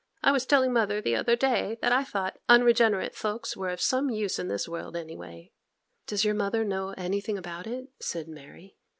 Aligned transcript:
I 0.23 0.31
was 0.31 0.47
telling 0.47 0.73
mother 0.73 0.99
the 0.99 1.15
other 1.15 1.35
day 1.35 1.77
that 1.83 1.91
I 1.91 2.03
thought 2.03 2.39
unregenerate 2.49 3.13
folks 3.13 3.55
were 3.55 3.69
of 3.69 3.79
some 3.79 4.09
use 4.09 4.39
in 4.39 4.47
this 4.47 4.67
world 4.67 4.95
any 4.95 5.15
way.' 5.15 5.51
'Does 6.07 6.25
your 6.25 6.33
mother 6.33 6.63
know 6.65 6.95
anything 6.97 7.37
about 7.37 7.67
it?' 7.67 7.89
said 7.99 8.27
Mary. 8.27 8.77